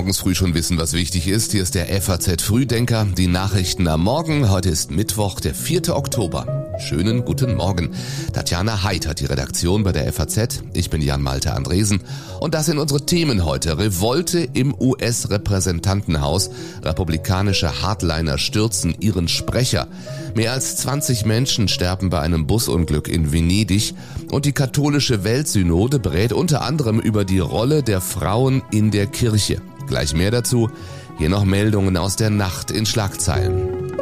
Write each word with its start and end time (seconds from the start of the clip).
morgens 0.00 0.20
früh 0.20 0.34
schon 0.34 0.54
wissen, 0.54 0.78
was 0.78 0.94
wichtig 0.94 1.28
ist. 1.28 1.52
Hier 1.52 1.62
ist 1.62 1.74
der 1.74 1.88
FAZ 2.00 2.40
Frühdenker, 2.40 3.04
die 3.04 3.26
Nachrichten 3.26 3.86
am 3.86 4.02
Morgen. 4.02 4.48
Heute 4.48 4.70
ist 4.70 4.90
Mittwoch, 4.90 5.40
der 5.40 5.54
4. 5.54 5.94
Oktober. 5.94 6.74
Schönen 6.78 7.22
guten 7.22 7.54
Morgen. 7.54 7.90
Tatjana 8.32 8.82
Heid 8.82 9.06
hat 9.06 9.20
die 9.20 9.26
Redaktion 9.26 9.82
bei 9.82 9.92
der 9.92 10.10
FAZ. 10.10 10.62
Ich 10.72 10.88
bin 10.88 11.02
Jan 11.02 11.20
Malte 11.20 11.52
Andresen. 11.52 12.00
Und 12.40 12.54
das 12.54 12.64
sind 12.64 12.78
unsere 12.78 13.04
Themen 13.04 13.44
heute. 13.44 13.76
Revolte 13.76 14.48
im 14.54 14.74
US-Repräsentantenhaus. 14.74 16.48
Republikanische 16.82 17.82
Hardliner 17.82 18.38
stürzen 18.38 18.94
ihren 19.00 19.28
Sprecher. 19.28 19.86
Mehr 20.34 20.52
als 20.52 20.76
20 20.76 21.26
Menschen 21.26 21.68
sterben 21.68 22.08
bei 22.08 22.20
einem 22.20 22.46
Busunglück 22.46 23.06
in 23.06 23.32
Venedig. 23.32 23.92
Und 24.30 24.46
die 24.46 24.52
katholische 24.52 25.24
Weltsynode 25.24 25.98
berät 25.98 26.32
unter 26.32 26.62
anderem 26.62 27.00
über 27.00 27.26
die 27.26 27.40
Rolle 27.40 27.82
der 27.82 28.00
Frauen 28.00 28.62
in 28.70 28.90
der 28.90 29.06
Kirche. 29.06 29.60
Gleich 29.90 30.14
mehr 30.14 30.30
dazu. 30.30 30.70
Hier 31.18 31.28
noch 31.28 31.44
Meldungen 31.44 31.96
aus 31.96 32.14
der 32.14 32.30
Nacht 32.30 32.70
in 32.70 32.86
Schlagzeilen. 32.86 33.92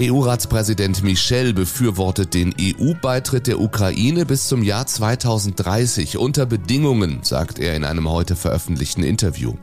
EU-Ratspräsident 0.00 1.04
Michel 1.04 1.54
befürwortet 1.54 2.34
den 2.34 2.52
EU-Beitritt 2.60 3.46
der 3.46 3.60
Ukraine 3.60 4.26
bis 4.26 4.48
zum 4.48 4.64
Jahr 4.64 4.84
2030 4.88 6.18
unter 6.18 6.46
Bedingungen, 6.46 7.20
sagt 7.22 7.60
er 7.60 7.76
in 7.76 7.84
einem 7.84 8.10
heute 8.10 8.34
veröffentlichten 8.34 9.04
Interview. 9.04 9.54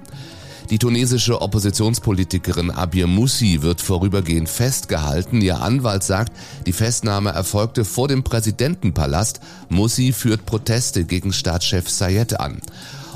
Die 0.69 0.79
tunesische 0.79 1.41
Oppositionspolitikerin 1.41 2.71
Abir 2.71 3.05
Moussi 3.05 3.61
wird 3.61 3.81
vorübergehend 3.81 4.47
festgehalten. 4.47 5.41
Ihr 5.41 5.61
Anwalt 5.61 6.03
sagt, 6.03 6.31
die 6.65 6.71
Festnahme 6.71 7.31
erfolgte 7.31 7.83
vor 7.83 8.07
dem 8.07 8.23
Präsidentenpalast. 8.23 9.41
Moussi 9.67 10.13
führt 10.13 10.45
Proteste 10.45 11.03
gegen 11.03 11.33
Staatschef 11.33 11.89
Sayed 11.89 12.39
an. 12.39 12.61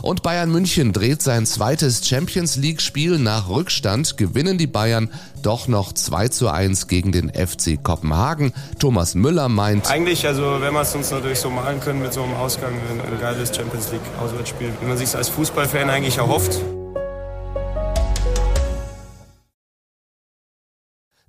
Und 0.07 0.23
Bayern 0.23 0.49
München 0.49 0.93
dreht 0.93 1.21
sein 1.21 1.45
zweites 1.45 2.07
Champions 2.07 2.55
League 2.55 2.79
Spiel 2.79 3.19
nach 3.19 3.49
Rückstand, 3.49 4.15
gewinnen 4.15 4.57
die 4.57 4.65
Bayern 4.65 5.11
doch 5.41 5.67
noch 5.67 5.91
2 5.91 6.29
zu 6.29 6.47
1 6.47 6.87
gegen 6.87 7.11
den 7.11 7.29
FC 7.29 7.77
Kopenhagen. 7.83 8.53
Thomas 8.79 9.15
Müller 9.15 9.49
meint, 9.49 9.91
eigentlich, 9.91 10.25
also 10.25 10.61
wenn 10.61 10.73
wir 10.73 10.79
es 10.79 10.95
uns 10.95 11.11
natürlich 11.11 11.39
so 11.39 11.49
malen 11.49 11.81
können 11.81 12.01
mit 12.01 12.13
so 12.13 12.23
einem 12.23 12.35
Ausgang, 12.35 12.71
ein, 12.71 13.19
geiles 13.19 13.53
Champions 13.53 13.91
League 13.91 13.99
Auswärtsspiel, 14.23 14.71
wie 14.79 14.87
man 14.87 14.97
sich 14.97 15.13
als 15.13 15.27
Fußballfan 15.27 15.89
eigentlich 15.89 16.19
erhofft. 16.19 16.57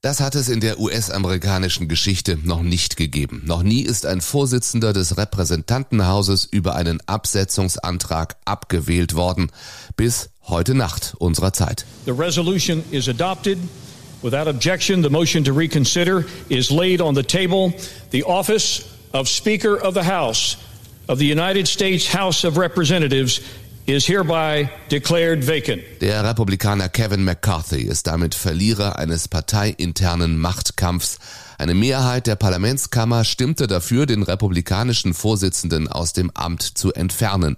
Das 0.01 0.21
hat 0.21 0.37
es 0.37 0.49
in 0.49 0.61
der 0.61 0.79
US-amerikanischen 0.79 1.89
Geschichte 1.89 2.39
noch 2.45 2.63
nicht 2.63 2.97
gegeben. 2.97 3.43
Noch 3.45 3.65
nie 3.65 3.81
ist 3.83 4.07
ein 4.07 4.21
Vorsitzender 4.21 4.93
des 4.93 5.17
Repräsentantenhauses 5.17 6.45
über 6.45 6.77
einen 6.77 7.01
Absetzungsantrag 7.07 8.37
abgewählt 8.45 9.17
worden. 9.17 9.51
Bis 9.97 10.31
heute 10.45 10.77
Nacht 10.77 11.15
unserer 11.19 11.53
Zeit. 11.53 11.85
The 12.05 12.13
resolution 12.13 12.85
is 12.93 13.09
adopted. 13.09 13.59
Without 14.23 14.49
objection, 14.49 15.03
the 15.03 15.11
motion 15.11 15.43
to 15.43 15.53
reconsider 15.53 16.25
is 16.49 16.71
laid 16.71 17.01
on 17.01 17.17
the 17.17 17.25
table. 17.25 17.73
The 18.13 18.23
office 18.23 18.85
of 19.13 19.29
Speaker 19.29 19.83
of 19.83 19.95
the 19.95 20.05
House 20.09 20.59
of 21.09 21.19
the 21.19 21.29
United 21.29 21.67
States 21.67 22.15
House 22.15 22.45
of 22.45 22.57
Representatives 22.57 23.41
is 23.89 24.07
hereby 24.07 24.69
declared 24.91 25.43
vacant. 25.43 25.83
Der 26.03 26.23
Republikaner 26.23 26.91
Kevin 26.91 27.25
McCarthy 27.25 27.83
ist 27.83 28.07
damit 28.07 28.35
Verlierer 28.35 28.99
eines 28.99 29.29
parteiinternen 29.29 30.37
Machtkampfs. 30.37 31.19
Eine 31.57 31.75
Mehrheit 31.75 32.27
der 32.27 32.37
Parlamentskammer 32.37 33.25
stimmte 33.25 33.67
dafür, 33.67 34.05
den 34.05 34.23
republikanischen 34.23 35.15
Vorsitzenden 35.15 35.89
aus 35.89 36.13
dem 36.13 36.31
Amt 36.35 36.63
zu 36.63 36.93
entfernen. 36.93 37.57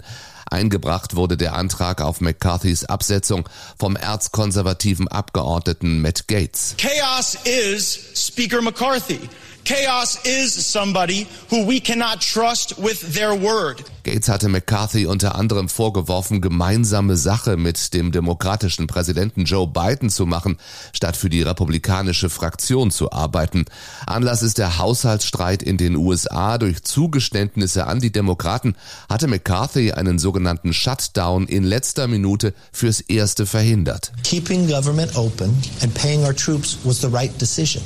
Eingebracht 0.49 1.17
wurde 1.17 1.37
der 1.37 1.55
Antrag 1.55 2.01
auf 2.01 2.21
McCarthys 2.21 2.85
Absetzung 2.85 3.49
vom 3.77 3.97
erzkonservativen 3.97 5.09
Abgeordneten 5.09 6.01
Matt 6.01 6.29
Gates. 6.29 6.77
Chaos 6.79 7.39
is 7.45 7.99
Speaker 8.15 8.63
McCarthy. 8.63 9.19
Chaos 9.65 10.19
is 10.25 10.55
somebody 10.55 11.27
who 11.51 11.67
we 11.67 11.81
cannot 11.81 12.21
trust 12.21 12.79
with 12.79 13.15
their 13.15 13.35
word. 13.35 13.85
Gates 14.03 14.29
hatte 14.29 14.49
McCarthy 14.49 15.07
unter 15.07 15.35
anderem 15.35 15.69
vorgeworfen, 15.69 16.41
gemeinsame 16.41 17.17
Sache 17.17 17.57
mit 17.57 17.93
dem 17.93 18.13
demokratischen 18.13 18.87
Präsidenten 18.87 19.45
Joe 19.45 19.67
Biden 19.67 20.09
zu 20.09 20.27
machen, 20.27 20.57
statt 20.93 21.17
für 21.17 21.29
die 21.29 21.43
republikanische 21.43 22.31
Fraktion 22.31 22.91
zu 22.91 23.13
arbeiten. 23.13 23.67
Anlass 24.07 24.43
ist 24.43 24.59
der 24.59 24.79
Haushaltsstreit 24.79 25.63
in 25.63 25.77
den 25.77 25.97
USA. 25.97 26.59
Durch 26.59 26.83
Zugeständnisse 26.83 27.87
an 27.87 28.01
die 28.01 28.13
Demokraten 28.13 28.75
hatte 29.09 29.29
McCarthy 29.29 29.93
einen 29.93 30.19
sogenannten 30.19 30.73
Shutdown 30.73 31.47
in 31.47 31.65
letzter 31.65 32.09
Minute 32.09 32.55
fürs 32.73 33.01
Erste 33.01 33.47
verhindert. 33.47 34.13
Keeping 34.25 34.67
government 34.67 35.15
open 35.17 35.55
and 35.83 35.95
paying 35.95 36.25
our 36.25 36.35
troops 36.35 36.79
was 36.85 37.01
the 37.01 37.09
right 37.09 37.39
decision. 37.41 37.83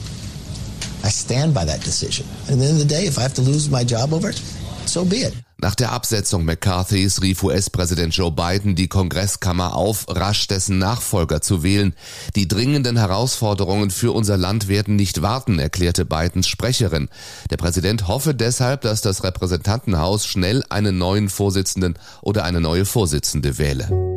I 1.04 1.10
stand 1.10 1.52
by 1.52 1.66
that 1.66 1.84
decision. 1.84 2.26
And 2.48 2.62
at 2.62 2.78
the 2.78 2.86
day, 2.86 3.06
if 3.06 3.18
I 3.18 3.22
have 3.22 3.34
to 3.34 3.42
lose 3.42 3.70
my 3.70 3.84
job 3.84 4.12
over 4.14 4.30
it, 4.30 4.40
so 4.86 5.04
be 5.04 5.18
it. 5.18 5.34
Nach 5.58 5.74
der 5.74 5.92
Absetzung 5.92 6.44
McCarthys 6.44 7.22
rief 7.22 7.42
US-Präsident 7.42 8.14
Joe 8.14 8.30
Biden 8.30 8.74
die 8.74 8.88
Kongresskammer 8.88 9.76
auf, 9.76 10.06
rasch 10.08 10.46
dessen 10.46 10.78
Nachfolger 10.78 11.40
zu 11.40 11.62
wählen. 11.62 11.94
Die 12.36 12.48
dringenden 12.48 12.96
Herausforderungen 12.96 13.90
für 13.90 14.12
unser 14.12 14.36
Land 14.36 14.68
werden 14.68 14.96
nicht 14.96 15.22
warten, 15.22 15.58
erklärte 15.58 16.04
Bidens 16.04 16.48
Sprecherin. 16.48 17.08
Der 17.50 17.56
Präsident 17.56 18.08
hoffe 18.08 18.34
deshalb, 18.34 18.82
dass 18.82 19.00
das 19.00 19.24
Repräsentantenhaus 19.24 20.26
schnell 20.26 20.64
einen 20.68 20.98
neuen 20.98 21.28
Vorsitzenden 21.28 21.94
oder 22.20 22.44
eine 22.44 22.60
neue 22.60 22.84
Vorsitzende 22.84 23.56
wähle. 23.56 24.13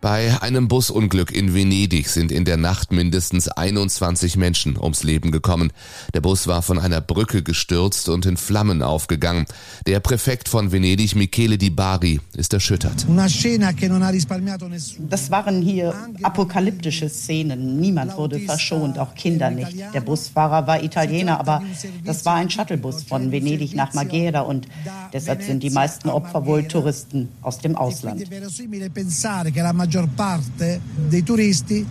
Bei 0.00 0.40
einem 0.42 0.68
Busunglück 0.68 1.32
in 1.32 1.54
Venedig 1.54 2.08
sind 2.08 2.30
in 2.30 2.44
der 2.44 2.56
Nacht 2.56 2.92
mindestens 2.92 3.48
21 3.48 4.36
Menschen 4.36 4.78
ums 4.78 5.02
Leben 5.02 5.30
gekommen. 5.30 5.72
Der 6.14 6.20
Bus 6.20 6.46
war 6.46 6.62
von 6.62 6.78
einer 6.78 7.00
Brücke 7.00 7.42
gestürzt 7.42 8.08
und 8.08 8.26
in 8.26 8.36
Flammen 8.36 8.82
aufgegangen. 8.82 9.46
Der 9.86 10.00
Präfekt 10.00 10.48
von 10.48 10.70
Venedig, 10.70 11.16
Michele 11.16 11.56
Di 11.56 11.70
Bari, 11.70 12.20
ist 12.34 12.52
erschüttert. 12.52 13.06
Das 15.08 15.30
waren 15.30 15.62
hier 15.62 15.94
apokalyptische 16.22 17.08
Szenen. 17.08 17.80
Niemand 17.80 18.16
wurde 18.16 18.40
verschont, 18.40 18.98
auch 18.98 19.14
Kinder 19.14 19.50
nicht. 19.50 19.76
Der 19.94 20.00
Busfahrer 20.02 20.66
war 20.66 20.82
Italiener, 20.82 21.40
aber 21.40 21.62
das 22.04 22.24
war 22.24 22.34
ein 22.34 22.50
Shuttlebus 22.50 23.04
von 23.04 23.32
Venedig 23.32 23.74
nach 23.74 23.94
Maghera 23.94 24.40
und 24.40 24.68
deshalb 25.12 25.42
sind 25.42 25.62
die 25.62 25.70
meisten 25.70 26.10
Opfer 26.10 26.44
wohl 26.44 26.68
Touristen 26.68 27.28
aus 27.40 27.58
dem 27.58 27.76
Ausland 27.76 28.26
maggior 29.86 30.08
parte 30.08 30.80
dei 31.08 31.22
turisti 31.22 31.86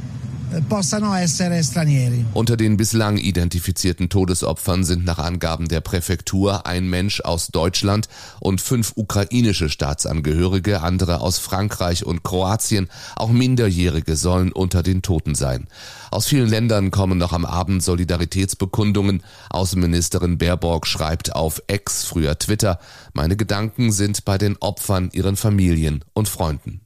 eh, 0.52 0.62
possano 0.68 1.14
essere 1.14 1.64
stranieri. 1.64 2.26
Unter 2.34 2.58
den 2.58 2.76
bislang 2.76 3.18
identifizierten 3.18 4.10
Todesopfern 4.10 4.84
sind 4.84 5.06
nach 5.06 5.18
Angaben 5.18 5.70
der 5.70 5.80
Präfektur 5.80 6.66
ein 6.66 6.90
Mensch 6.90 7.22
aus 7.22 7.48
Deutschland 7.48 8.10
und 8.42 8.60
fünf 8.60 8.92
ukrainische 8.96 9.70
Staatsangehörige, 9.70 10.82
andere 10.82 11.22
aus 11.22 11.40
Frankreich 11.40 12.06
und 12.06 12.24
Kroatien. 12.24 12.90
Auch 13.16 13.32
Minderjährige 13.32 14.18
sollen 14.18 14.52
unter 14.52 14.84
den 14.84 15.02
Toten 15.02 15.34
sein. 15.34 15.68
Aus 16.12 16.28
vielen 16.28 16.50
Ländern 16.50 16.92
kommen 16.92 17.18
noch 17.18 17.34
am 17.34 17.46
Abend 17.46 17.82
Solidaritätsbekundungen. 17.82 19.24
Außenministerin 19.50 20.38
Baerbock 20.38 20.86
schreibt 20.86 21.34
auf 21.34 21.62
Ex, 21.68 22.04
früher 22.04 22.38
Twitter, 22.38 22.80
meine 23.14 23.38
Gedanken 23.38 23.94
sind 23.94 24.26
bei 24.26 24.38
den 24.38 24.58
Opfern, 24.58 25.10
ihren 25.14 25.38
Familien 25.38 26.04
und 26.14 26.28
Freunden. 26.28 26.82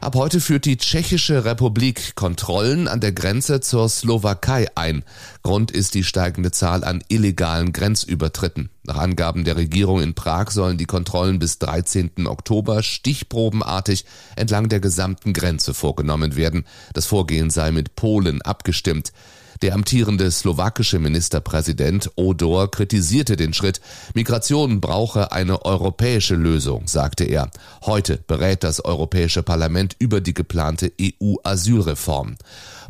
Ab 0.00 0.14
heute 0.14 0.40
führt 0.40 0.66
die 0.66 0.76
Tschechische 0.76 1.44
Republik 1.44 2.14
Kontrollen 2.16 2.86
an 2.86 3.00
der 3.00 3.12
Grenze 3.12 3.60
zur 3.60 3.88
Slowakei 3.88 4.66
ein. 4.74 5.04
Grund 5.42 5.70
ist 5.70 5.94
die 5.94 6.04
steigende 6.04 6.50
Zahl 6.50 6.84
an 6.84 7.02
illegalen 7.08 7.72
Grenzübertritten. 7.72 8.68
Nach 8.84 8.98
Angaben 8.98 9.44
der 9.44 9.56
Regierung 9.56 10.00
in 10.00 10.14
Prag 10.14 10.50
sollen 10.50 10.76
die 10.76 10.84
Kontrollen 10.84 11.38
bis 11.38 11.58
13. 11.58 12.26
Oktober 12.26 12.82
stichprobenartig 12.82 14.04
entlang 14.36 14.68
der 14.68 14.80
gesamten 14.80 15.32
Grenze 15.32 15.72
vorgenommen 15.72 16.36
werden. 16.36 16.64
Das 16.92 17.06
Vorgehen 17.06 17.48
sei 17.50 17.72
mit 17.72 17.96
Polen 17.96 18.42
abgestimmt. 18.42 19.12
Der 19.62 19.74
amtierende 19.74 20.30
slowakische 20.30 20.98
Ministerpräsident 20.98 22.10
Odor 22.16 22.70
kritisierte 22.70 23.36
den 23.36 23.54
Schritt. 23.54 23.80
Migration 24.14 24.80
brauche 24.80 25.32
eine 25.32 25.64
europäische 25.64 26.34
Lösung, 26.34 26.86
sagte 26.86 27.24
er. 27.24 27.50
Heute 27.84 28.18
berät 28.26 28.64
das 28.64 28.84
Europäische 28.84 29.42
Parlament 29.42 29.96
über 29.98 30.20
die 30.20 30.34
geplante 30.34 30.92
EU-Asylreform. 31.00 32.36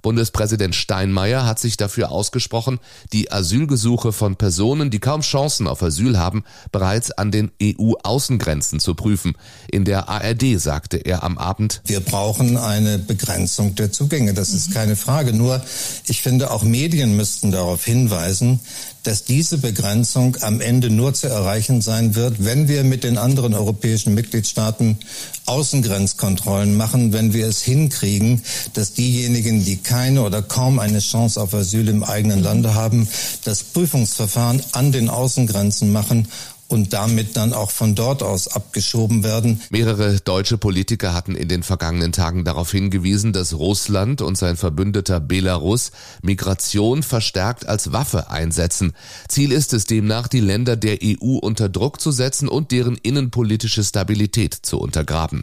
Bundespräsident 0.07 0.77
Steinmeier 0.77 1.47
hat 1.47 1.59
sich 1.59 1.77
dafür 1.77 2.13
ausgesprochen, 2.13 2.79
die 3.13 3.33
Asylgesuche 3.33 4.13
von 4.13 4.37
Personen, 4.37 4.89
die 4.91 5.01
kaum 5.01 5.23
Chancen 5.23 5.67
auf 5.67 5.83
Asyl 5.83 6.17
haben, 6.17 6.45
bereits 6.71 7.11
an 7.11 7.33
den 7.33 7.51
EU-Außengrenzen 7.61 8.79
zu 8.79 8.95
prüfen. 8.95 9.35
In 9.69 9.85
der 9.85 10.09
ARD 10.09 10.61
sagte 10.61 10.99
er 10.99 11.25
am 11.25 11.39
Abend, 11.39 11.81
wir 11.87 11.99
brauchen 11.99 12.57
eine 12.57 12.99
Begrenzung 12.99 13.75
der 13.75 13.91
Zugänge. 13.91 14.33
Das 14.33 14.51
ist 14.51 14.73
keine 14.73 14.95
Frage. 14.95 15.33
Nur, 15.33 15.61
ich 16.07 16.23
finde 16.23 16.53
auch 16.57 16.63
Medien 16.63 17.15
müssten 17.19 17.51
darauf 17.51 17.85
hinweisen, 17.85 18.61
dass 19.03 19.25
diese 19.25 19.59
Begrenzung 19.59 20.39
am 20.41 20.63
Ende 20.63 20.89
nur 20.89 21.13
zu 21.13 21.29
erreichen 21.29 21.83
sein 21.83 22.15
wird, 22.15 22.47
wenn 22.47 22.67
wir 22.67 22.83
mit 22.83 23.05
den 23.05 23.19
anderen 23.19 23.53
europäischen 23.53 24.15
Mitgliedstaaten 24.15 24.97
Außengrenzkontrollen 25.45 26.75
machen, 26.75 27.13
wenn 27.13 27.35
wir 27.35 27.47
es 27.47 27.61
hinkriegen, 27.61 28.41
dass 28.73 28.95
diejenigen, 28.95 29.67
die 29.67 29.77
keine 29.77 30.23
oder 30.23 30.41
kaum 30.41 30.79
eine 30.79 31.01
Chance 31.01 31.43
auf 31.43 31.53
Asyl 31.53 31.91
im 31.91 32.03
eigenen 32.03 32.43
Lande 32.43 32.75
haben, 32.75 33.07
das 33.45 33.63
Prüfungsverfahren 33.63 34.63
an 34.73 34.93
den 34.93 35.11
Außengrenzen 35.11 35.93
machen 35.93 36.27
und 36.69 36.93
damit 36.93 37.37
dann 37.37 37.53
auch 37.53 37.71
von 37.71 37.95
dort 37.95 38.23
aus 38.23 38.49
abgeschoben 38.49 39.23
werden. 39.23 39.61
Mehrere 39.71 40.19
deutsche 40.21 40.59
Politiker 40.59 41.15
hatten 41.15 41.37
in 41.37 41.49
den 41.49 41.63
vergangenen 41.63 42.13
Tagen 42.13 42.45
darauf 42.45 42.73
hingewiesen, 42.73 43.33
dass 43.33 43.55
Russland 43.55 44.23
und 44.23 44.37
sein 44.37 44.57
Verbündeter 44.57 45.21
Belarus 45.21 45.93
Migration 46.23 47.03
verstärkt 47.03 47.67
als 47.67 47.93
Waffe 47.93 48.31
einsetzen. 48.31 48.93
Ziel 49.29 49.53
ist 49.53 49.73
es 49.73 49.85
demnach, 49.85 50.29
die 50.29 50.41
Länder 50.41 50.77
der 50.77 50.99
EU 51.03 51.39
unter 51.39 51.69
Druck 51.69 52.01
zu 52.01 52.11
setzen 52.11 52.49
und 52.49 52.73
deren 52.73 52.97
innenpolitische 52.97 53.85
Stabilität 53.85 54.55
zu 54.55 54.79
untergraben. 54.79 55.43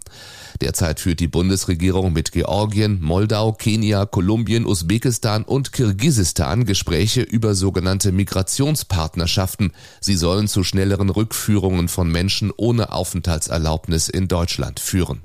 Derzeit 0.61 0.99
führt 0.99 1.19
die 1.19 1.27
Bundesregierung 1.27 2.13
mit 2.13 2.31
Georgien, 2.31 3.01
Moldau, 3.01 3.53
Kenia, 3.53 4.05
Kolumbien, 4.05 4.65
Usbekistan 4.65 5.43
und 5.43 5.71
Kirgisistan 5.71 6.65
Gespräche 6.65 7.21
über 7.21 7.55
sogenannte 7.55 8.11
Migrationspartnerschaften. 8.11 9.71
Sie 9.99 10.15
sollen 10.15 10.47
zu 10.47 10.63
schnelleren 10.63 11.09
Rückführungen 11.15 11.88
von 11.88 12.12
Menschen 12.12 12.51
ohne 12.56 12.92
Aufenthaltserlaubnis 12.92 14.10
in 14.10 14.27
Deutschland 14.27 14.80
führen. 14.80 15.21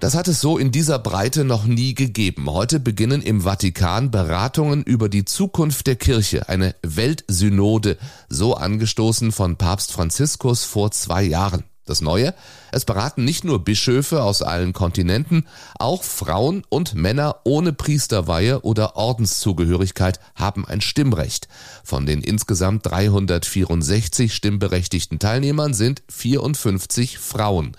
Das 0.00 0.14
hat 0.14 0.28
es 0.28 0.40
so 0.40 0.56
in 0.56 0.72
dieser 0.72 0.98
Breite 0.98 1.44
noch 1.44 1.66
nie 1.66 1.94
gegeben. 1.94 2.50
Heute 2.50 2.80
beginnen 2.80 3.20
im 3.20 3.42
Vatikan 3.42 4.10
Beratungen 4.10 4.82
über 4.82 5.10
die 5.10 5.26
Zukunft 5.26 5.86
der 5.86 5.96
Kirche, 5.96 6.48
eine 6.48 6.74
Weltsynode, 6.82 7.98
so 8.30 8.54
angestoßen 8.54 9.30
von 9.30 9.56
Papst 9.56 9.92
Franziskus 9.92 10.64
vor 10.64 10.90
zwei 10.90 11.22
Jahren. 11.22 11.64
Das 11.90 12.00
Neue? 12.00 12.34
Es 12.70 12.84
beraten 12.84 13.24
nicht 13.24 13.42
nur 13.42 13.64
Bischöfe 13.64 14.22
aus 14.22 14.42
allen 14.42 14.72
Kontinenten, 14.72 15.48
auch 15.76 16.04
Frauen 16.04 16.62
und 16.68 16.94
Männer 16.94 17.40
ohne 17.42 17.72
Priesterweihe 17.72 18.60
oder 18.60 18.94
Ordenszugehörigkeit 18.94 20.20
haben 20.36 20.64
ein 20.64 20.80
Stimmrecht. 20.80 21.48
Von 21.82 22.06
den 22.06 22.22
insgesamt 22.22 22.86
364 22.86 24.32
stimmberechtigten 24.32 25.18
Teilnehmern 25.18 25.74
sind 25.74 26.04
54 26.08 27.18
Frauen. 27.18 27.76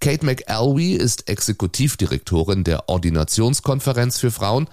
Kate 0.00 0.24
McAlwee 0.24 0.94
ist 0.94 1.28
Exekutivdirektorin 1.28 2.64
der 2.64 2.88
Ordinationskonferenz 2.88 4.18
für 4.18 4.30
Frauen 4.30 4.68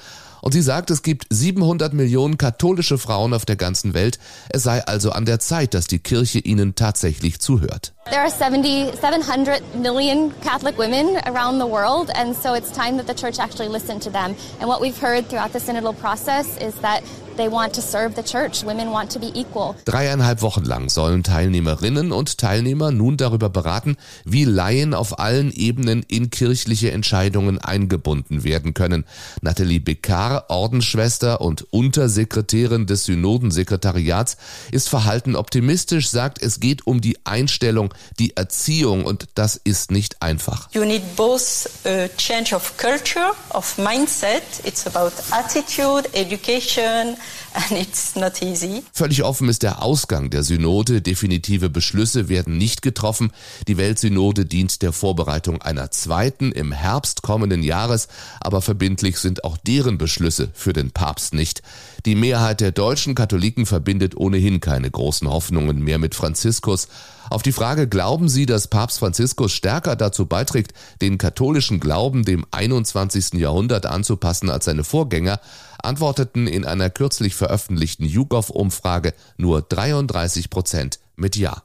und 0.47 0.53
sie 0.53 0.61
sagt, 0.61 0.91
es 0.91 1.03
gibt 1.03 1.25
700 1.29 1.91
Millionen 1.91 2.37
katholische 2.37 2.97
Frauen 2.97 3.33
auf 3.33 3.43
der 3.43 3.57
ganzen 3.57 3.93
Welt. 3.93 4.17
Es 4.47 4.63
sei 4.63 4.81
also 4.81 5.11
an 5.11 5.25
der 5.25 5.41
Zeit, 5.41 5.73
dass 5.73 5.87
die 5.87 5.99
Kirche 5.99 6.39
ihnen 6.39 6.73
tatsächlich 6.73 7.41
zuhört. 7.41 7.91
There 8.05 8.21
are 8.21 8.31
70, 8.31 8.93
700 8.97 9.61
million 9.75 10.31
Catholic 10.41 10.77
women 10.77 11.17
around 11.25 11.59
the 11.59 11.67
world, 11.69 12.15
and 12.15 12.33
so 12.33 12.55
it's 12.55 12.71
time 12.71 12.95
that 12.95 13.07
the 13.07 13.13
church 13.13 13.39
actually 13.39 13.67
listened 13.67 14.01
to 14.03 14.09
them. 14.09 14.37
And 14.61 14.69
what 14.69 14.79
we've 14.79 14.97
heard 14.97 15.27
throughout 15.27 15.51
the 15.51 15.59
synodal 15.59 15.99
process 15.99 16.57
is 16.61 16.75
that 16.75 17.03
They 17.37 17.51
want 17.51 17.75
to 17.75 17.81
serve 17.81 18.15
the 18.15 18.23
church. 18.23 18.63
Women 18.65 18.91
want 18.91 19.11
to 19.11 19.19
be 19.19 19.27
equal. 19.27 19.75
Dreieinhalb 19.85 20.41
Wochen 20.41 20.63
lang 20.63 20.89
sollen 20.89 21.21
Teilnehmerinnen 21.21 22.11
und 22.11 22.39
Teilnehmer 22.39 22.89
nun 22.89 23.15
darüber 23.15 23.49
beraten, 23.49 23.95
wie 24.25 24.43
Laien 24.43 24.95
auf 24.95 25.19
allen 25.19 25.51
Ebenen 25.51 26.03
in 26.07 26.31
kirchliche 26.31 26.91
Entscheidungen 26.91 27.59
eingebunden 27.59 28.43
werden 28.43 28.73
können. 28.73 29.05
Nathalie 29.41 29.79
Becar, 29.79 30.45
Ordensschwester 30.49 31.39
und 31.41 31.71
Untersekretärin 31.71 32.87
des 32.87 33.05
Synodensekretariats, 33.05 34.37
ist 34.71 34.89
verhalten 34.89 35.35
optimistisch, 35.35 36.09
sagt, 36.09 36.41
es 36.41 36.59
geht 36.59 36.87
um 36.87 37.01
die 37.01 37.19
Einstellung, 37.23 37.93
die 38.17 38.35
Erziehung 38.35 39.05
und 39.05 39.27
das 39.35 39.61
ist 39.63 39.91
nicht 39.91 40.23
einfach. 40.23 40.69
You 40.73 40.85
need 40.85 41.15
both 41.15 41.69
a 41.85 42.07
change 42.17 42.55
of 42.55 42.75
culture, 42.77 43.33
of 43.53 43.77
mindset. 43.77 44.41
It's 44.63 44.87
about 44.87 45.11
attitude, 45.29 46.09
education, 46.13 47.15
it's 47.71 48.15
not 48.15 48.41
easy. 48.41 48.83
Völlig 48.93 49.23
offen 49.23 49.49
ist 49.49 49.63
der 49.63 49.81
Ausgang 49.81 50.29
der 50.29 50.43
Synode. 50.43 51.01
Definitive 51.01 51.69
Beschlüsse 51.69 52.29
werden 52.29 52.57
nicht 52.57 52.81
getroffen. 52.81 53.31
Die 53.67 53.77
Weltsynode 53.77 54.45
dient 54.45 54.81
der 54.81 54.93
Vorbereitung 54.93 55.61
einer 55.61 55.91
zweiten 55.91 56.51
im 56.51 56.71
Herbst 56.71 57.21
kommenden 57.21 57.63
Jahres, 57.63 58.07
aber 58.39 58.61
verbindlich 58.61 59.17
sind 59.17 59.43
auch 59.43 59.57
deren 59.57 59.97
Beschlüsse 59.97 60.49
für 60.53 60.73
den 60.73 60.91
Papst 60.91 61.33
nicht. 61.33 61.61
Die 62.05 62.15
Mehrheit 62.15 62.61
der 62.61 62.71
deutschen 62.71 63.15
Katholiken 63.15 63.65
verbindet 63.65 64.15
ohnehin 64.15 64.59
keine 64.59 64.89
großen 64.89 65.29
Hoffnungen 65.29 65.79
mehr 65.83 65.97
mit 65.97 66.15
Franziskus. 66.15 66.87
Auf 67.29 67.41
die 67.41 67.51
Frage, 67.51 67.87
glauben 67.87 68.29
Sie, 68.29 68.45
dass 68.45 68.67
Papst 68.67 68.99
Franziskus 68.99 69.51
stärker 69.51 69.95
dazu 69.95 70.25
beiträgt, 70.25 70.73
den 71.01 71.17
katholischen 71.17 71.79
Glauben 71.79 72.23
dem 72.23 72.45
21. 72.51 73.33
Jahrhundert 73.33 73.85
anzupassen 73.85 74.49
als 74.49 74.65
seine 74.65 74.83
Vorgänger, 74.83 75.39
antworteten 75.79 76.47
in 76.47 76.65
einer 76.65 76.89
kürzlich 76.89 77.35
veröffentlichten 77.35 78.05
YouGov-Umfrage 78.05 79.13
nur 79.37 79.61
33 79.61 80.49
Prozent 80.49 80.99
mit 81.15 81.35
Ja. 81.35 81.63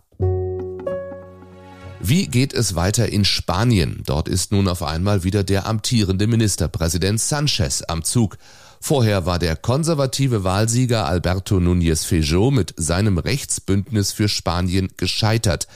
Wie 2.05 2.27
geht 2.27 2.53
es 2.53 2.75
weiter 2.75 3.09
in 3.09 3.25
Spanien? 3.25 4.03
Dort 4.07 4.29
ist 4.29 4.51
nun 4.51 4.67
auf 4.67 4.83
einmal 4.83 5.23
wieder 5.23 5.45
der 5.45 5.67
amtierende 5.67 6.27
Ministerpräsident 6.27 7.21
Sanchez 7.21 7.83
am 7.87 8.03
Zug. 8.03 8.39
Vorher 8.85 9.27
war 9.27 9.39
der 9.39 9.55
konservative 9.55 10.43
Wahlsieger 10.43 11.07
Alberto 11.07 11.59
Núñez 11.59 12.05
Feijóo 12.05 12.51
mit 12.51 12.75
seinem 12.77 13.17
Rechtsbündnis 13.17 14.11
für 14.11 14.29
Spanien 14.29 14.89
gescheitert. 14.97 15.69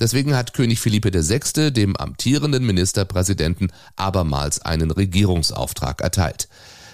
Deswegen 0.00 0.34
hat 0.34 0.54
König 0.54 0.80
Philippe 0.80 1.12
VI. 1.12 1.72
dem 1.72 1.94
amtierenden 1.94 2.64
Ministerpräsidenten 2.64 3.70
abermals 3.96 4.62
einen 4.62 4.90
Regierungsauftrag 4.90 6.00
erteilt. 6.00 6.48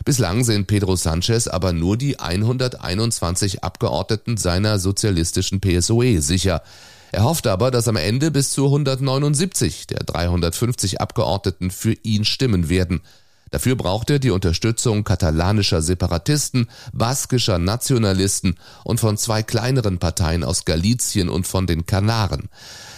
Bislang 0.05 0.43
sind 0.43 0.67
Pedro 0.67 0.96
Sanchez 0.96 1.46
aber 1.46 1.72
nur 1.72 1.96
die 1.96 2.19
121 2.19 3.62
Abgeordneten 3.62 4.38
seiner 4.38 4.81
sozialistischen 4.81 5.61
PSOE 5.61 6.20
sicher. 6.20 6.64
Er 7.12 7.22
hofft 7.22 7.46
aber, 7.46 7.70
dass 7.70 7.87
am 7.87 7.96
Ende 7.96 8.32
bis 8.32 8.50
zu 8.50 8.64
179 8.64 9.87
der 9.87 10.00
350 10.00 11.00
Abgeordneten 11.00 11.70
für 11.70 11.93
ihn 12.02 12.25
stimmen 12.25 12.69
werden. 12.69 13.02
Dafür 13.50 13.75
braucht 13.75 14.11
er 14.11 14.20
die 14.20 14.31
Unterstützung 14.31 15.02
katalanischer 15.02 15.82
Separatisten, 15.82 16.69
baskischer 16.93 17.58
Nationalisten 17.58 18.55
und 18.85 19.00
von 19.00 19.17
zwei 19.17 19.43
kleineren 19.43 19.99
Parteien 19.99 20.44
aus 20.44 20.64
Galizien 20.64 21.29
und 21.29 21.47
von 21.47 21.67
den 21.67 21.85
Kanaren. 21.85 22.49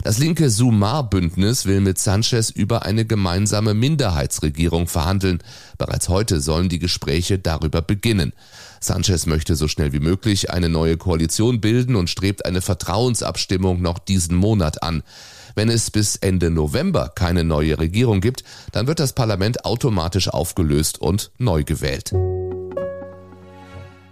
Das 0.04 0.18
linke 0.18 0.50
Sumar-Bündnis 0.50 1.64
will 1.64 1.80
mit 1.80 1.98
Sanchez 1.98 2.50
über 2.50 2.84
eine 2.84 3.06
gemeinsame 3.06 3.72
Minderheitsregierung 3.72 4.88
verhandeln. 4.88 5.42
Bereits 5.78 6.08
heute 6.08 6.40
sollen 6.40 6.68
die 6.68 6.78
Gespräche 6.80 7.38
darüber 7.38 7.80
beginnen. 7.80 8.32
Sanchez 8.80 9.26
möchte 9.26 9.54
so 9.54 9.68
schnell 9.68 9.92
wie 9.92 10.00
möglich 10.00 10.50
eine 10.50 10.68
neue 10.68 10.96
Koalition 10.96 11.60
bilden 11.60 11.94
und 11.94 12.10
strebt 12.10 12.44
eine 12.44 12.60
Vertrauensabstimmung 12.60 13.80
noch 13.80 13.98
diesen 13.98 14.36
Monat 14.36 14.82
an. 14.82 15.02
Wenn 15.54 15.68
es 15.68 15.90
bis 15.90 16.16
Ende 16.16 16.50
November 16.50 17.10
keine 17.14 17.44
neue 17.44 17.78
Regierung 17.78 18.20
gibt, 18.20 18.44
dann 18.72 18.86
wird 18.86 19.00
das 19.00 19.12
Parlament 19.12 19.64
automatisch 19.64 20.28
aufgelöst 20.28 21.00
und 21.00 21.30
neu 21.38 21.64
gewählt. 21.64 22.12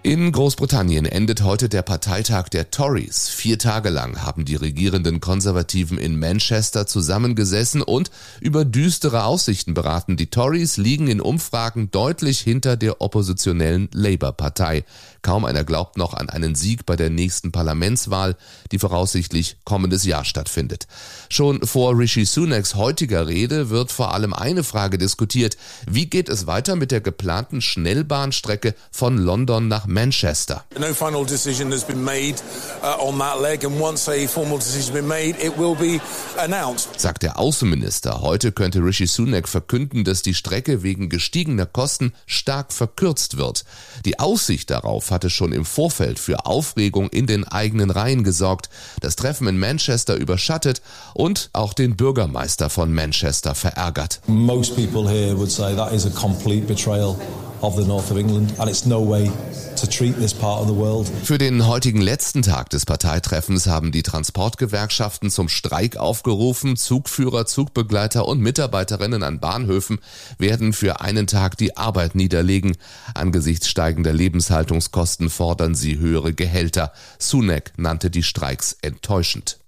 In 0.02 0.32
Großbritannien 0.32 1.04
endet 1.04 1.42
heute 1.42 1.68
der 1.68 1.82
Parteitag 1.82 2.48
der 2.48 2.70
Tories. 2.70 3.28
Vier 3.28 3.58
Tage 3.58 3.90
lang 3.90 4.22
haben 4.22 4.46
die 4.46 4.56
regierenden 4.56 5.20
Konservativen 5.20 5.98
in 5.98 6.18
Manchester 6.18 6.86
zusammengesessen 6.86 7.82
und 7.82 8.10
über 8.40 8.64
düstere 8.64 9.24
Aussichten 9.24 9.74
beraten. 9.74 10.16
Die 10.16 10.30
Tories 10.30 10.78
liegen 10.78 11.06
in 11.06 11.20
Umfragen 11.20 11.90
deutlich 11.90 12.40
hinter 12.40 12.78
der 12.78 13.02
oppositionellen 13.02 13.90
Labour-Partei. 13.92 14.84
Kaum 15.20 15.44
einer 15.44 15.64
glaubt 15.64 15.98
noch 15.98 16.14
an 16.14 16.30
einen 16.30 16.54
Sieg 16.54 16.86
bei 16.86 16.96
der 16.96 17.10
nächsten 17.10 17.52
Parlamentswahl, 17.52 18.36
die 18.72 18.78
voraussichtlich 18.78 19.58
kommendes 19.64 20.04
Jahr 20.04 20.24
stattfindet. 20.24 20.86
Schon 21.28 21.60
vor 21.66 21.98
Rishi 21.98 22.24
Sunaks 22.24 22.74
heutiger 22.74 23.26
Rede 23.26 23.68
wird 23.68 23.92
vor 23.92 24.14
allem 24.14 24.32
eine 24.32 24.64
Frage 24.64 24.96
diskutiert. 24.96 25.58
Wie 25.86 26.06
geht 26.06 26.30
es 26.30 26.46
weiter 26.46 26.74
mit 26.74 26.90
der 26.90 27.02
geplanten 27.02 27.60
Schnellbahnstrecke 27.60 28.74
von 28.90 29.18
London 29.18 29.68
nach 29.68 29.89
Manchester. 29.90 30.64
No 30.78 30.94
final 30.94 31.24
decision 31.24 31.72
has 31.72 31.84
been 31.84 32.02
made 32.02 32.36
uh, 32.82 32.96
on 33.00 33.18
that 33.18 33.40
leg 33.40 33.64
and 33.64 33.78
once 33.80 34.08
a 34.08 34.26
formal 34.26 34.58
decision 34.58 34.80
has 34.82 34.90
been 34.90 35.08
made, 35.08 35.36
it 35.44 35.56
will 35.58 35.74
be 35.74 36.00
announced. 36.38 36.98
Sagt 36.98 37.22
der 37.22 37.38
Außenminister. 37.38 38.22
Heute 38.22 38.52
könnte 38.52 38.78
Rishi 38.78 39.06
Sunak 39.06 39.48
verkünden, 39.48 40.04
dass 40.04 40.22
die 40.22 40.34
Strecke 40.34 40.82
wegen 40.82 41.08
gestiegener 41.08 41.66
Kosten 41.66 42.12
stark 42.26 42.72
verkürzt 42.72 43.36
wird. 43.36 43.64
Die 44.04 44.18
Aussicht 44.18 44.70
darauf 44.70 45.10
hatte 45.10 45.28
schon 45.28 45.52
im 45.52 45.64
Vorfeld 45.64 46.18
für 46.18 46.46
Aufregung 46.46 47.10
in 47.10 47.26
den 47.26 47.46
eigenen 47.46 47.90
Reihen 47.90 48.24
gesorgt, 48.24 48.70
das 49.00 49.16
Treffen 49.16 49.48
in 49.48 49.58
Manchester 49.58 50.14
überschattet 50.14 50.82
und 51.14 51.50
auch 51.52 51.74
den 51.74 51.96
Bürgermeister 51.96 52.70
von 52.70 52.92
Manchester 52.92 53.54
verärgert. 53.54 54.20
Most 54.26 54.76
people 54.76 55.08
here 55.08 55.36
would 55.36 55.50
say 55.50 55.74
that 55.74 55.92
is 55.92 56.06
a 56.06 56.10
complete 56.10 56.66
betrayal 56.66 57.16
of 57.62 57.76
the 57.76 57.84
north 57.84 58.10
of 58.10 58.16
England, 58.16 58.52
and 58.58 58.68
it's 58.68 58.86
no 58.86 59.00
way 59.00 59.30
to 59.76 59.86
treat 59.86 60.16
this 60.16 60.34
part 60.34 60.60
of 60.60 60.68
the 60.68 60.74
world. 60.74 61.10
Für 61.24 61.38
den 61.38 61.66
heutigen 61.66 62.00
letzten 62.00 62.42
Tag 62.42 62.70
des 62.70 62.86
Parteitreffens 62.86 63.66
haben 63.66 63.92
die 63.92 64.02
Transportgewerkschaften 64.02 65.30
zum 65.30 65.48
Streik 65.48 65.96
aufgerufen. 65.96 66.76
Zugführer, 66.76 67.46
Zugbegleiter 67.46 68.26
und 68.26 68.40
Mitarbeiterinnen 68.40 69.22
an 69.22 69.40
Bahnhöfen 69.40 69.98
werden 70.38 70.72
für 70.72 71.00
einen 71.00 71.26
Tag 71.26 71.56
die 71.56 71.76
Arbeit 71.76 72.14
niederlegen. 72.14 72.76
Angesichts 73.14 73.68
steigender 73.68 74.12
Lebenshaltungskosten 74.12 75.30
fordern 75.30 75.74
sie 75.74 75.98
höhere 75.98 76.32
Gehälter. 76.32 76.92
Sunek 77.18 77.72
nannte 77.76 78.10
die 78.10 78.22
Streiks 78.22 78.76
enttäuschend. 78.82 79.58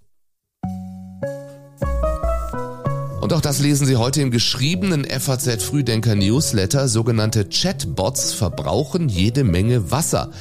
Und 3.23 3.31
auch 3.31 3.39
das 3.39 3.59
lesen 3.59 3.87
Sie 3.87 3.95
heute 3.95 4.21
im 4.21 4.31
geschriebenen 4.31 5.05
FAZ 5.05 5.63
Frühdenker 5.63 6.13
Newsletter. 6.13 6.89
Sogenannte 6.89 7.45
Chatbots 7.45 8.33
verbrauchen 8.33 9.07
jede 9.07 9.45
Menge 9.45 9.91
Wasser. 9.91 10.31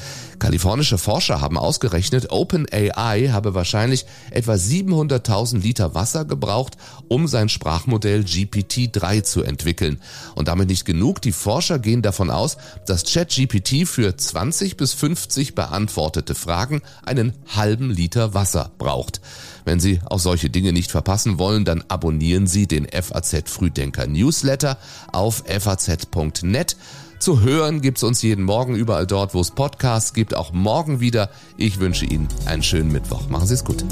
Kalifornische 0.42 0.98
Forscher 0.98 1.40
haben 1.40 1.56
ausgerechnet, 1.56 2.32
OpenAI 2.32 3.28
habe 3.30 3.54
wahrscheinlich 3.54 4.06
etwa 4.32 4.54
700.000 4.54 5.60
Liter 5.60 5.94
Wasser 5.94 6.24
gebraucht, 6.24 6.76
um 7.06 7.28
sein 7.28 7.48
Sprachmodell 7.48 8.22
GPT-3 8.22 9.22
zu 9.22 9.44
entwickeln. 9.44 10.00
Und 10.34 10.48
damit 10.48 10.68
nicht 10.68 10.84
genug, 10.84 11.22
die 11.22 11.30
Forscher 11.30 11.78
gehen 11.78 12.02
davon 12.02 12.28
aus, 12.28 12.56
dass 12.86 13.04
ChatGPT 13.04 13.86
für 13.86 14.16
20 14.16 14.76
bis 14.76 14.94
50 14.94 15.54
beantwortete 15.54 16.34
Fragen 16.34 16.82
einen 17.06 17.34
halben 17.54 17.90
Liter 17.90 18.34
Wasser 18.34 18.72
braucht. 18.78 19.20
Wenn 19.64 19.78
Sie 19.78 20.00
auch 20.06 20.18
solche 20.18 20.50
Dinge 20.50 20.72
nicht 20.72 20.90
verpassen 20.90 21.38
wollen, 21.38 21.64
dann 21.64 21.84
abonnieren 21.86 22.48
Sie 22.48 22.66
den 22.66 22.88
FAZ 22.88 23.48
Frühdenker 23.48 24.08
Newsletter 24.08 24.76
auf 25.12 25.44
faz.net. 25.46 26.76
Zu 27.22 27.42
hören 27.42 27.82
gibt's 27.82 28.02
uns 28.02 28.20
jeden 28.22 28.44
Morgen 28.44 28.74
überall 28.74 29.06
dort, 29.06 29.32
wo 29.32 29.40
es 29.40 29.52
Podcasts 29.52 30.12
gibt, 30.12 30.34
auch 30.34 30.52
morgen 30.52 30.98
wieder. 30.98 31.30
Ich 31.56 31.78
wünsche 31.78 32.04
Ihnen 32.04 32.26
einen 32.46 32.64
schönen 32.64 32.90
Mittwoch. 32.90 33.28
Machen 33.28 33.46
Sie 33.46 33.54
es 33.54 33.64
gut. 33.64 33.84